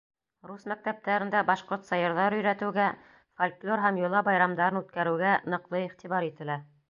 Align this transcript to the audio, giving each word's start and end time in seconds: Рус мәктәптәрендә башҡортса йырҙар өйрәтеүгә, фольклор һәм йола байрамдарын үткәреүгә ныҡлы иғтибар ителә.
Рус 0.51 0.63
мәктәптәрендә 0.69 1.41
башҡортса 1.49 1.99
йырҙар 2.03 2.35
өйрәтеүгә, 2.37 2.87
фольклор 3.41 3.83
һәм 3.85 4.01
йола 4.03 4.23
байрамдарын 4.31 4.83
үткәреүгә 4.83 5.37
ныҡлы 5.55 5.85
иғтибар 5.91 6.29
ителә. 6.33 6.57